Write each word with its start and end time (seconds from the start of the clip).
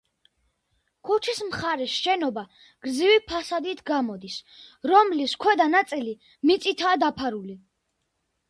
ქუჩის 1.09 1.41
მხარეს 1.49 1.97
შენობა 2.05 2.43
გრძივი 2.87 3.19
ფასადით 3.33 3.83
გამოდის, 3.91 4.39
რომლის 4.93 5.37
ქვედა 5.45 5.69
ნაწილი 5.77 6.17
მიწითაა 6.53 6.99
დაფარული. 7.05 7.59